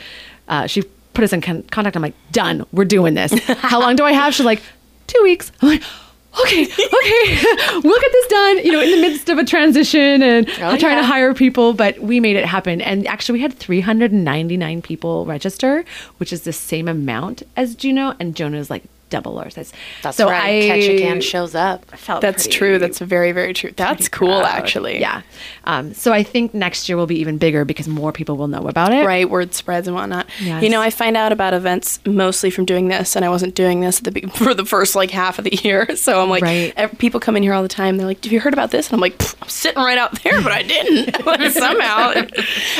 [0.49, 0.83] uh, she
[1.15, 4.11] put us in con- contact i'm like done we're doing this how long do i
[4.13, 4.61] have she's like
[5.07, 5.83] two weeks i'm like
[6.41, 7.43] okay okay.
[7.83, 10.79] We'll get this done you know in the midst of a transition and oh, i'm
[10.79, 12.81] trying to hire people but we made it happen.
[12.81, 15.85] And actually we had 399 people register
[16.19, 19.73] which is the same amount as Juneau and Juneau's like double our size
[20.03, 20.65] That's so right.
[20.71, 21.79] I Ketchikan shows up.
[21.97, 22.79] felt That's pretty- true.
[22.79, 23.71] That's very, very true.
[23.77, 24.47] That's cool, proud.
[24.59, 24.99] actually.
[25.01, 25.23] yeah
[25.65, 28.67] um, so i think next year will be even bigger because more people will know
[28.67, 30.27] about it Right, word spreads and whatnot.
[30.41, 30.63] Yes.
[30.63, 33.81] You know, I find out about events mostly from doing this, and I wasn't doing
[33.81, 35.87] this at the for the first like half of the year.
[35.97, 36.73] So I'm like, Right.
[36.77, 37.97] ev- people come in here all the time.
[37.97, 40.41] They're like, "Have you heard about this?" And I'm like, "I'm sitting right out there,
[40.43, 42.13] but I didn't Like, somehow."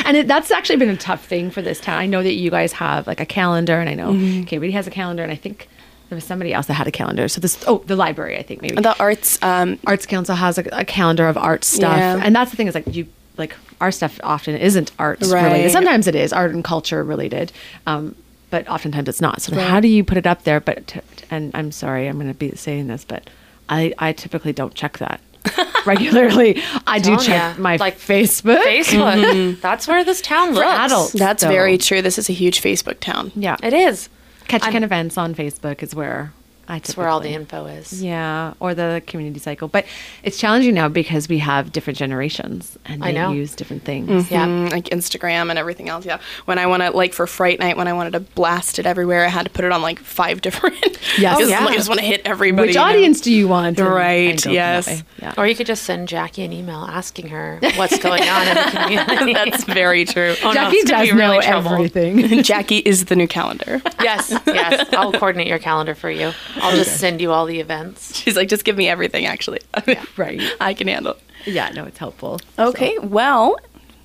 [0.05, 1.99] and it, that's actually been a tough thing for this town.
[1.99, 4.43] I know that you guys have like a calendar, and I know Mm-hmm.
[4.43, 5.67] Katie has a calendar, and I think
[6.09, 7.27] there was somebody else that had a calendar.
[7.27, 10.63] So this, oh, the library, I think maybe the arts, um, Arts Council has a,
[10.71, 12.21] a calendar of art stuff, Yeah.
[12.23, 15.43] and that's the thing is like you like our stuff often isn't arts Right.
[15.45, 15.71] related.
[15.71, 17.51] Sometimes it is art and culture related.
[17.87, 18.15] Um,
[18.51, 19.41] but oftentimes it's not.
[19.41, 19.65] So Right.
[19.65, 20.59] how do you put it up there?
[20.59, 20.99] But t-
[21.31, 23.27] and I'm sorry, I'm going to be saying this, but
[23.67, 25.19] I I typically don't check that
[25.87, 26.61] regularly.
[26.85, 27.61] I do check ya.
[27.61, 28.61] my Like, Facebook.
[28.63, 29.59] Facebook.
[29.61, 30.65] That's where this town looks.
[30.67, 31.13] adults.
[31.13, 32.01] that's very true.
[32.03, 33.31] This is a huge Facebook town.
[33.35, 34.09] Yeah, It is.
[34.47, 36.31] Ketchikan I'm- events on Facebook is where
[36.67, 38.01] I That's where all the info is.
[38.01, 39.67] Yeah, or the community cycle.
[39.67, 39.85] But
[40.23, 43.31] it's challenging now because we have different generations and I they know.
[43.33, 44.31] use different things.
[44.31, 44.45] Yeah.
[44.45, 46.05] Mm, like Instagram and everything else.
[46.05, 46.19] Yeah.
[46.45, 49.25] When I want to, like for Fright Night, when I wanted to blast it everywhere,
[49.25, 50.79] I had to put it on like five different.
[51.17, 51.37] Yes.
[51.37, 51.59] Because, Oh, yeah.
[51.65, 52.67] like, I just want to hit everybody.
[52.69, 52.87] Which you know?
[52.87, 53.77] audience do you want?
[53.79, 55.03] And- Right, and go that yes.
[55.21, 55.33] Yeah.
[55.37, 58.71] Or you could just send Jackie an email asking her what's going on in the
[58.77, 59.33] community.
[59.33, 60.35] That's very true.
[60.43, 61.73] Oh, Jackie it's gonna does be really know trouble.
[61.73, 62.41] everything.
[62.43, 63.81] Jackie is the new calendar.
[64.01, 64.87] yes, yes.
[64.93, 66.31] I'll coordinate your calendar for you.
[66.55, 68.15] I'll just send you all the events.
[68.21, 69.59] She's like, just give me everything, actually.
[70.17, 70.41] right.
[70.61, 71.21] I can handle it.
[71.51, 72.39] Yeah, no, it's helpful.
[72.57, 73.57] Okay, well,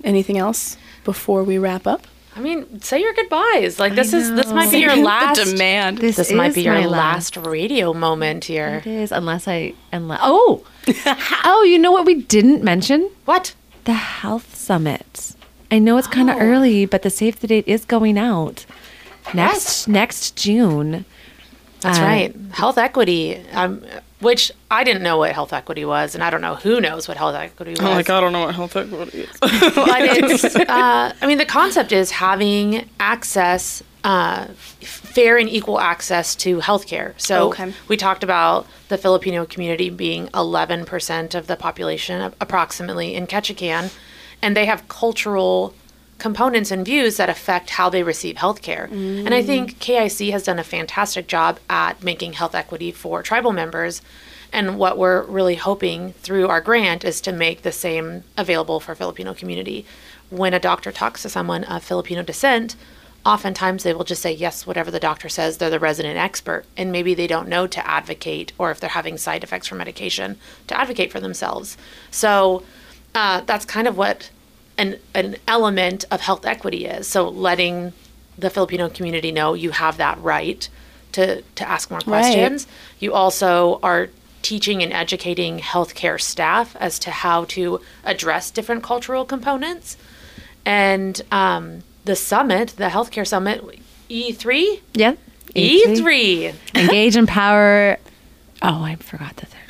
[0.05, 2.07] anything else before we wrap up?
[2.35, 3.81] I mean, say your goodbyes.
[3.81, 5.99] Like this is this might be your The last demand.
[5.99, 8.77] This This might be your my last radio moment here.
[8.85, 13.11] It is, unless I unless oh oh, oh, you know what we didn't mention?
[13.25, 13.55] What?
[13.85, 15.35] The health summit.
[15.71, 16.41] I know it's kind of Oh.
[16.41, 18.67] early, but the save the date is going out
[19.35, 19.89] next Yes.
[19.89, 21.05] next June.
[21.81, 22.35] That's Uh, right.
[22.53, 23.83] Health equity, um,
[24.21, 27.17] which I didn't know what health equity was, and I don't know who knows what
[27.17, 27.81] health equity was.
[27.81, 29.31] Oh I don't know what health equity is.
[29.41, 34.47] but it's, uh, I mean, the concept is having access, uh,
[34.81, 37.12] fair and equal access to healthcare.
[37.17, 37.73] So Okay.
[37.87, 43.93] we talked about the Filipino community being 11% of the population, approximately, in Ketchikan,
[44.43, 45.75] and they have cultural
[46.19, 48.91] components and views that affect how they receive healthcare.
[49.27, 53.53] And I think KIC has done a fantastic job at making health equity for tribal
[53.53, 54.03] members.
[54.53, 58.95] And what we're really hoping through our grant is to make the same available for
[58.95, 59.87] Filipino community.
[60.31, 62.75] When a doctor talks to someone of Filipino descent,
[63.25, 66.91] oftentimes they will just say yes whatever the doctor says they're the resident expert and
[66.91, 70.79] maybe they don't know to advocate or if they're having side effects from medication to
[70.79, 71.77] advocate for themselves
[72.11, 72.63] so
[73.15, 74.31] uh, that's kind of what
[74.79, 77.93] an, an element of health equity is so letting
[78.38, 80.69] the filipino community know you have that right
[81.12, 82.07] to, to ask more Right.
[82.07, 82.67] questions
[83.01, 84.09] you also are
[84.43, 89.97] teaching and educating healthcare staff as to how to address different cultural components
[90.64, 93.64] and um, the summit, the healthcare summit,
[94.11, 95.14] E3, Yeah.
[95.57, 96.55] E3.
[96.75, 97.97] Engage, empower.
[98.62, 99.61] Oh, I forgot the third.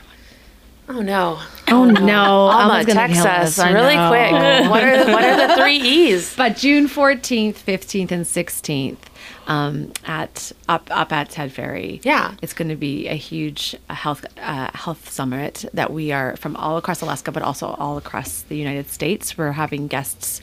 [0.91, 1.39] Oh no!
[1.69, 4.33] Oh no, Alma, Alma's gonna text kill us I really quick.
[4.71, 6.35] What are the, what are the three E's?
[6.37, 9.11] But June fourteenth, fifteenth, and sixteenth,
[9.47, 12.01] um, at up up at Ted Ferry.
[12.05, 12.35] Yeah.
[12.41, 16.77] it's going to be a huge health uh, health summit that we are from all
[16.79, 19.37] across Alaska, but also all across the United States.
[19.37, 20.41] We're having guests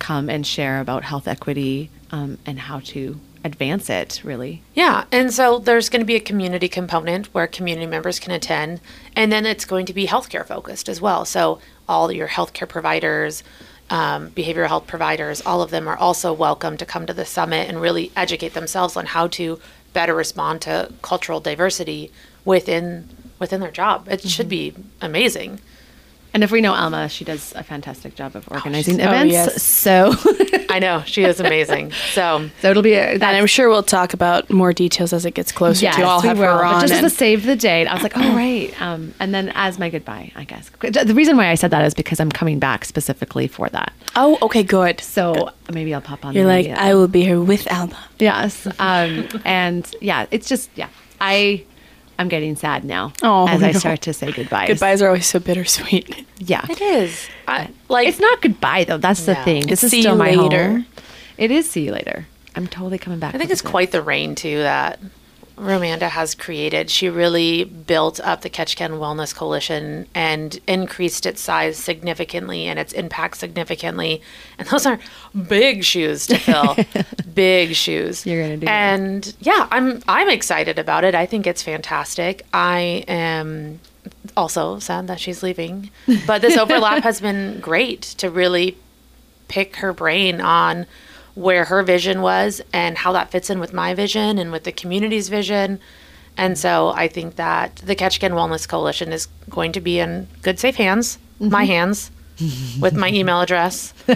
[0.00, 4.20] come and share about health equity um, and how to advance it.
[4.24, 8.32] Really, Yeah, and so there's going to be a community component where community members can
[8.32, 8.80] attend,
[9.14, 11.24] and then it's going to be healthcare focused as well.
[11.24, 13.44] So all your healthcare providers,
[13.90, 17.68] um, behavioral health providers, all of them are also welcome to come to the summit
[17.68, 19.60] and really educate themselves on how to
[19.92, 22.10] better respond to cultural diversity
[22.44, 24.08] within within their job.
[24.08, 25.60] It should be amazing.
[26.32, 29.32] and if we know Alma, she does a fantastic job of organizing oh, events.
[29.32, 29.62] yes.
[29.62, 30.12] So,
[30.74, 31.92] I know she is amazing.
[32.12, 35.34] So so it'll be a, and I'm sure we'll talk about more details as it
[35.34, 36.02] gets closer Yes, to.
[36.02, 36.46] I'll we have will.
[36.46, 36.88] her But on.
[36.88, 38.72] just to save the date, I was like, oh right.
[38.84, 40.68] Um, and then as my goodbye, I guess.
[40.80, 43.92] The reason why I said that is because I'm coming back specifically for that.
[44.16, 45.00] oh, okay, good.
[45.00, 46.34] So maybe I'll pop on.
[46.34, 46.76] You're the like, media.
[46.78, 47.96] I will be here with Alma.
[48.18, 48.66] yes.
[48.78, 50.88] Um, and yeah, it's just yeah.
[51.20, 51.64] I
[52.18, 54.68] I'm getting sad now Oh, as I start to say goodbyes.
[54.68, 56.26] Goodbyes are always so bittersweet.
[56.38, 57.28] Yeah, it is.
[57.48, 58.98] I, like it's not goodbye though.
[58.98, 59.62] That's the thing.
[59.62, 60.68] This It's is see still you my later.
[60.70, 60.86] home.
[61.38, 62.26] It is see you later.
[62.54, 63.34] I'm totally coming back.
[63.34, 63.70] I think it's visit.
[63.70, 65.00] quite the reign too that
[65.56, 66.90] Romanda has created.
[66.90, 72.92] She really built up the Ketchikan Wellness Coalition and increased its size significantly and its
[72.92, 74.20] impact significantly.
[74.58, 74.98] And those are
[75.48, 76.76] big shoes to fill.
[77.34, 78.26] big shoes.
[78.26, 78.72] You're gonna do that.
[78.72, 81.14] And yeah, I'm I'm excited about it.
[81.14, 82.44] I think it's fantastic.
[82.52, 83.80] I am
[84.36, 85.90] also sad that she's leaving.
[86.26, 88.76] But this overlap has been great to really
[89.48, 90.86] pick her brain on
[91.34, 94.72] where her vision was and how that fits in with my vision and with the
[94.72, 95.80] community's vision.
[96.36, 100.58] And so I think that the Ketchikan Wellness Coalition is going to be in good,
[100.58, 102.10] safe hands, my hands,
[102.80, 103.94] with my email address.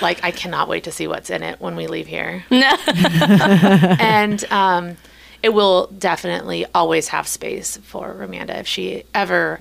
[0.00, 2.44] like, I cannot wait to see what's in it when we leave here.
[2.50, 4.96] and um,
[5.42, 9.60] it will definitely always have space for Romanda if she ever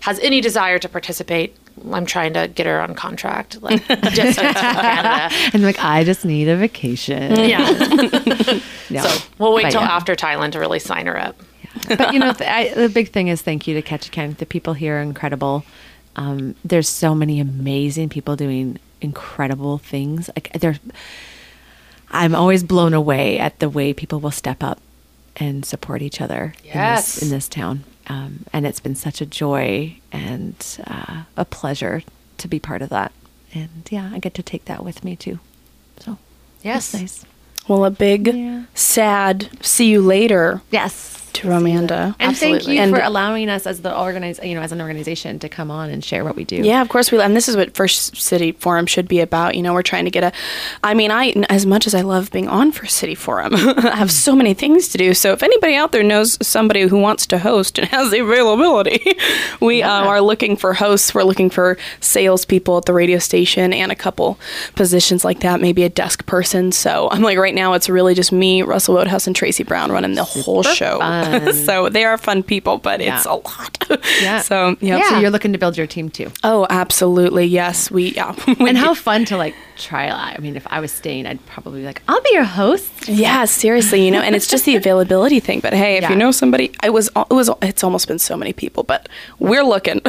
[0.00, 1.56] has any desire to participate.
[1.92, 5.34] I'm trying to get her on contract, like just so Canada.
[5.54, 7.36] And like I just need a vacation.
[7.36, 7.68] Yeah,
[8.90, 9.02] No.
[9.02, 9.92] so we'll wait But till yeah.
[9.96, 11.36] after Thailand to really sign her up.
[11.88, 14.36] but you know, th- I, the big thing is thank you to Ketchikan.
[14.36, 15.64] The people here are incredible.
[16.16, 20.28] Um, there's so many amazing people doing incredible things.
[20.36, 20.78] Like they're,
[22.10, 24.80] I'm always blown away at the way people will step up
[25.36, 26.74] and support each other Yes.
[26.74, 27.84] in, this, in this town.
[28.08, 30.54] Um, and it's been such a joy and
[30.86, 32.02] uh, a pleasure
[32.38, 33.12] to be part of that.
[33.54, 35.38] And yeah, I get to take that with me too.
[35.98, 36.18] So
[36.62, 37.24] Yes, nice.
[37.68, 38.64] Well, a big, Yeah.
[38.74, 41.29] sad see you later Yes.
[41.34, 42.14] To Romanda.
[42.18, 45.38] And thank you And- for allowing us as the organize, you know, as an organization
[45.40, 46.56] to come on and share what we do.
[46.56, 47.20] Yeah, of course we.
[47.20, 49.54] And this is what First City Forum should be about.
[49.54, 50.32] You know, we're trying to get a.
[50.82, 54.10] I mean, I as much as I love being on First City Forum, I have
[54.10, 55.14] so many things to do.
[55.14, 59.00] So if anybody out there knows somebody who wants to host and has the availability,
[59.60, 61.14] we um, are looking for hosts.
[61.14, 64.38] We're looking for salespeople at the radio station and a couple
[64.74, 65.60] positions like that.
[65.60, 66.72] Maybe a desk person.
[66.72, 70.14] So I'm like, right now it's really just me, Russell Wodehouse, and Tracy Brown running
[70.14, 70.98] the whole show.
[70.98, 71.19] fun.
[71.66, 73.76] so they are fun people, but it's a lot.
[74.22, 74.40] Yeah.
[74.40, 75.02] So yeah.
[75.08, 76.30] So you're looking to build your team too.
[76.44, 77.44] Oh, absolutely.
[77.46, 78.12] Yes, we.
[78.14, 78.34] Yeah.
[78.46, 78.84] We And do.
[78.84, 80.08] how fun to like try.
[80.08, 83.08] I mean, if I was staying, I'd probably be like, I'll be your host.
[83.08, 85.58] Yeah, seriously, you know, and it's just the availability thing.
[85.60, 86.10] But hey, if Yeah.
[86.10, 89.08] you know somebody, I was, it was, it's almost been so many people, but
[89.40, 90.00] we're looking.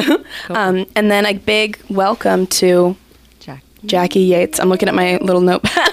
[0.50, 2.96] um, and then a big welcome to
[3.40, 3.62] Jack.
[3.84, 4.60] Jackie Yates.
[4.60, 5.90] I'm looking at my little notepad.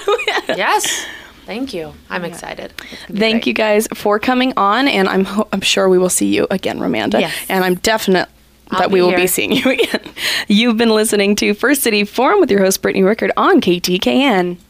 [0.50, 1.06] Yes.
[1.50, 1.94] Thank you.
[2.12, 2.74] I'm excited.
[3.12, 6.46] Thank you guys for coming on, and I'm ho- I'm sure we will see you
[6.52, 7.20] again, Romanda.
[7.20, 7.34] Yes.
[7.50, 8.30] And I'm definite
[8.70, 9.18] I'll that we will here.
[9.18, 10.00] be seeing you again.
[10.48, 14.58] You've been listening to First City Forum with your host Brittany Rickard on KTKN.